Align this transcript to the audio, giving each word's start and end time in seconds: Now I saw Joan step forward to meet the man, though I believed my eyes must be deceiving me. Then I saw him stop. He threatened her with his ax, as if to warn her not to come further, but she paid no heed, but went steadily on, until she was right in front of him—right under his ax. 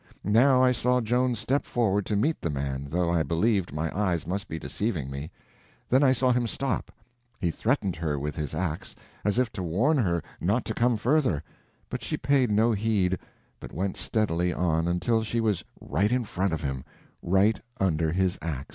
Now 0.23 0.63
I 0.63 0.71
saw 0.71 0.99
Joan 0.99 1.35
step 1.35 1.63
forward 1.63 2.07
to 2.07 2.15
meet 2.15 2.41
the 2.41 2.49
man, 2.49 2.87
though 2.89 3.11
I 3.11 3.21
believed 3.21 3.71
my 3.71 3.95
eyes 3.95 4.25
must 4.25 4.47
be 4.47 4.57
deceiving 4.57 5.11
me. 5.11 5.29
Then 5.87 6.01
I 6.01 6.11
saw 6.11 6.31
him 6.31 6.47
stop. 6.47 6.91
He 7.39 7.51
threatened 7.51 7.97
her 7.97 8.17
with 8.17 8.35
his 8.35 8.55
ax, 8.55 8.95
as 9.23 9.37
if 9.37 9.51
to 9.51 9.61
warn 9.61 9.99
her 9.99 10.23
not 10.39 10.65
to 10.65 10.73
come 10.73 10.97
further, 10.97 11.43
but 11.87 12.01
she 12.01 12.17
paid 12.17 12.49
no 12.49 12.71
heed, 12.71 13.19
but 13.59 13.73
went 13.73 13.95
steadily 13.95 14.51
on, 14.51 14.87
until 14.87 15.21
she 15.21 15.39
was 15.39 15.63
right 15.79 16.11
in 16.11 16.23
front 16.23 16.51
of 16.53 16.63
him—right 16.63 17.59
under 17.79 18.11
his 18.11 18.39
ax. 18.41 18.69